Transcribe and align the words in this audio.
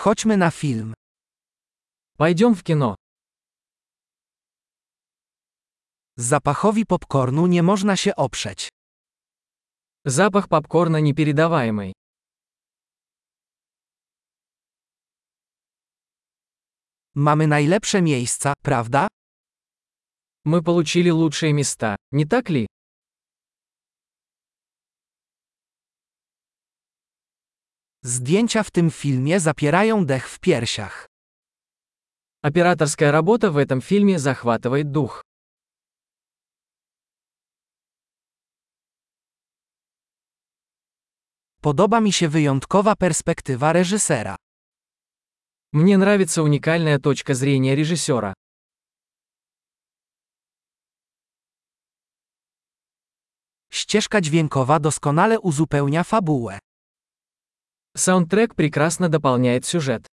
Chodźmy 0.00 0.37
na 0.37 0.51
film. 0.51 0.93
Пойдем 2.17 2.55
в 2.55 2.63
кино. 2.63 2.95
Zapachowi 6.17 6.85
popcornu 6.85 7.47
nie 7.47 7.63
można 7.63 7.97
się 7.97 8.15
oprzeć. 8.15 8.69
Запах 10.05 10.47
попкорна 10.47 11.01
непередаваемый. 11.01 11.93
Mamy 17.15 17.47
najlepsze 17.47 18.01
miejsca, 18.01 18.53
prawda? 18.63 19.07
Мы 20.45 20.63
получили 20.63 21.09
лучшие 21.09 21.53
места, 21.53 21.95
не 22.11 22.25
так 22.25 22.49
ли? 22.49 22.67
Zdjęcia 28.02 28.62
w 28.62 28.70
tym 28.70 28.90
filmie 28.90 29.40
zapierają 29.40 30.06
dech 30.06 30.28
w 30.28 30.38
piersiach. 30.38 31.06
Операторская 32.42 33.10
работа 33.12 33.50
в 33.50 33.56
этом 33.56 33.80
фильме 33.80 34.18
захватывает 34.18 34.90
дух. 34.92 35.22
Podoba 41.60 42.00
mi 42.00 42.12
się 42.12 42.28
wyjątkowa 42.28 42.96
perspektywa 42.96 43.72
reżysera. 43.72 44.36
Мне 45.72 45.96
нравится 45.96 46.42
уникальная 46.42 46.98
точка 46.98 47.34
зрения 47.34 47.74
режиссера. 47.74 48.34
Ścieżka 53.70 54.20
dźwiękowa 54.20 54.80
doskonale 54.80 55.40
uzupełnia 55.40 56.04
fabułę. 56.04 56.58
Саундтрек 57.93 58.55
прекрасно 58.55 59.09
дополняет 59.09 59.65
сюжет. 59.65 60.07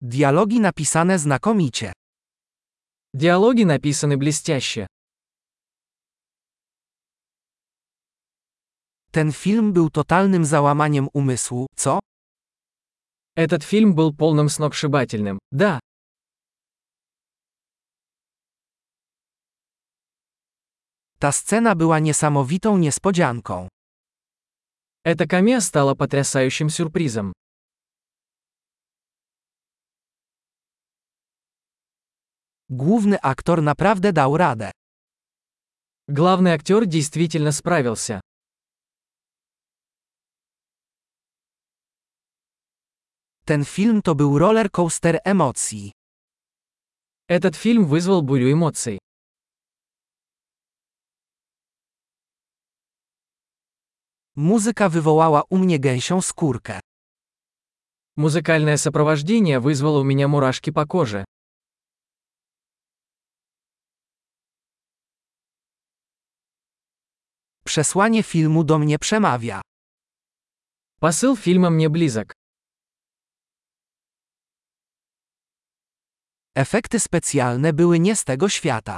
Dialogi 0.00 0.58
napisane 0.60 1.18
znakomicie. 1.18 1.92
Диалоги 3.14 3.64
написаны 3.64 4.16
блестяще. 4.16 4.86
Ten 9.12 9.32
film 9.32 9.72
był 9.72 9.90
totalnym 9.90 10.44
załamaniem 10.44 11.08
umysłu, 11.12 11.66
co? 11.76 12.00
Этот 13.36 13.62
фильм 13.62 13.94
был 13.94 14.12
полным 14.16 14.48
сногсшибательным. 14.48 15.38
Да, 15.52 15.80
Ta 21.23 21.31
scena 21.31 21.75
była 21.75 21.99
niesamowitą 21.99 22.77
niespodzianką. 22.77 23.67
эта 25.03 25.27
камея 25.27 25.59
стала 25.61 25.95
потрясающим 25.95 26.69
сюрпризом. 26.69 27.33
Główny 32.69 33.17
aktor 33.21 33.61
naprawdę 33.63 34.13
dał 34.13 34.37
radę. 34.37 34.71
Главный 36.07 36.53
актер 36.53 36.85
действительно 36.85 37.51
справился. 37.51 38.21
Ten 43.45 43.65
film 43.65 44.01
to 44.01 44.15
był 44.15 44.37
roller 44.37 44.69
coaster 44.71 45.19
emocji. 45.23 45.91
Этот 47.27 47.55
фильм 47.55 47.85
вызвал 47.85 48.21
бурю 48.21 48.51
эмоций. 48.51 48.99
Muzyka 54.35 54.89
wywołała 54.89 55.43
u 55.49 55.57
mnie 55.57 55.79
gęsią 55.79 56.21
skórkę. 56.21 56.79
Музыкальное 58.17 58.77
сопровождение 58.77 59.59
вызвало 59.59 59.99
у 59.99 60.03
меня 60.03 60.27
мурашки 60.27 60.71
по 60.71 60.85
коже. 60.85 61.25
Przesłanie 67.65 68.23
filmu 68.23 68.63
do 68.63 68.79
mnie 68.79 68.99
przemawia. 68.99 69.61
Посыл 70.99 71.35
фильма 71.37 71.69
мне 71.69 71.89
близок. 71.89 72.33
Efekty 76.55 76.99
specjalne 76.99 77.73
były 77.73 77.99
nie 77.99 78.15
z 78.15 78.23
tego 78.23 78.49
świata. 78.49 78.97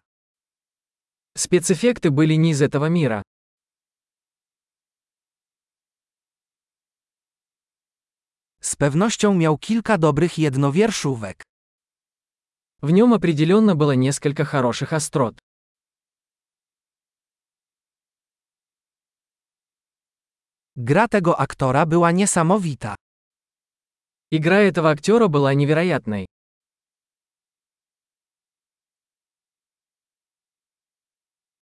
Спецэффекты 1.37 2.09
были 2.09 2.35
не 2.35 2.51
из 2.51 2.61
этого 2.61 2.89
мира. 2.89 3.21
Z 8.65 8.75
pewnością 8.75 9.33
miał 9.33 9.57
kilka 9.57 9.97
dobrych 9.97 10.37
jednowierszówek. 10.37 11.43
В 12.81 12.91
нем 12.91 13.13
определенно 13.13 13.75
было 13.75 13.95
несколько 13.95 14.45
хороших 14.45 14.93
острот. 14.93 15.39
Gra 20.75 21.07
tego 21.07 21.39
aktora 21.39 21.85
była 21.85 22.11
niesamowita. 22.11 22.95
Игра 24.31 24.59
этого 24.61 24.89
актера 24.89 25.27
была 25.27 25.53
невероятной. 25.53 26.25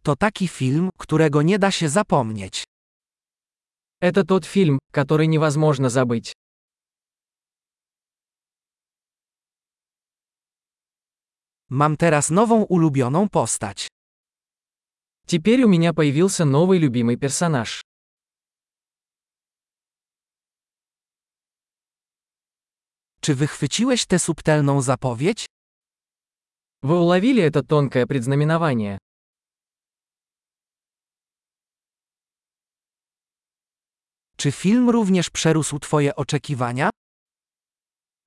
To 0.04 0.16
taki 0.16 0.48
film, 0.48 0.90
którego 0.98 1.42
nie 1.42 1.60
da 1.60 1.72
się 1.72 1.90
zapomnieć. 1.90 2.64
Это 4.02 4.24
тот 4.24 4.46
фильм, 4.46 4.80
который 4.92 5.28
невозможно 5.28 5.90
забыть. 5.90 6.34
Mam 11.74 11.98
teraz 11.98 12.30
nową 12.30 12.64
ulubioną 12.64 13.30
postać. 13.30 13.88
Теперь 15.28 15.64
у 15.64 15.68
меня 15.68 15.94
появился 15.94 16.46
новый 16.46 16.80
любимый 16.80 17.18
персонаж. 17.18 17.82
Czy 23.22 23.36
wychwyciłeś 23.36 24.06
tę 24.06 24.20
subtelną 24.20 24.82
zapowiedź? 24.82 25.46
Вы 26.82 27.00
уловили 27.00 27.44
это 27.44 27.64
тонкое 27.64 28.06
предзнаменование? 28.08 28.98
Czy 34.38 34.52
film 34.52 34.90
również 34.90 35.30
przerósł 35.30 35.80
Twoje 35.80 36.16
oczekiwania? 36.16 36.90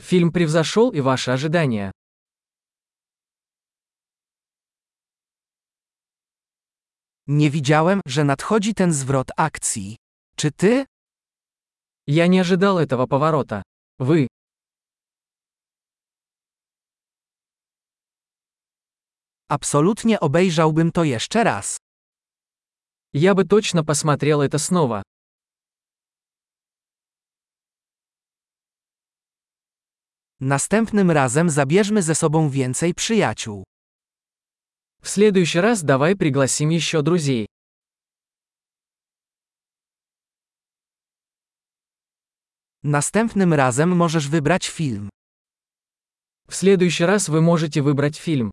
Фильм 0.02 0.32
превзошел 0.32 0.90
и 0.90 1.00
ваши 1.00 1.30
ожидания. 1.30 1.90
Nie 7.26 7.50
widziałem, 7.50 8.00
że 8.06 8.24
nadchodzi 8.24 8.74
ten 8.74 8.92
zwrot 8.92 9.28
akcji. 9.36 9.96
Czy 10.36 10.52
ty? 10.52 10.84
Я 12.06 12.26
не 12.26 12.40
ожидал 12.40 12.78
этого 12.78 13.06
поворота. 13.06 13.62
Вы. 13.98 14.26
Absolutnie 19.48 20.20
obejrzałbym 20.20 20.92
to 20.92 21.04
jeszcze 21.04 21.44
raz. 21.44 21.76
Я 23.12 23.34
бы 23.34 23.44
точно 23.44 23.84
посмотрел 23.84 24.40
это 24.40 24.58
снова. 24.58 25.02
Następnym 30.40 31.10
razem 31.10 31.50
zabierzmy 31.50 32.02
ze 32.02 32.14
sobą 32.14 32.50
więcej 32.50 32.94
przyjaciół. 32.94 33.64
В 35.01 35.09
следующий 35.09 35.59
раз 35.59 35.83
давай 35.83 36.15
пригласим 36.15 36.69
еще 36.69 37.01
друзей. 37.01 37.47
Następnym 42.83 43.53
razem 43.53 43.95
możesz 43.95 44.27
wybrać 44.27 44.69
film. 44.69 45.09
В 46.47 46.55
следующий 46.55 47.05
раз 47.05 47.29
вы 47.29 47.41
можете 47.41 47.81
выбрать 47.81 48.17
фильм. 48.17 48.51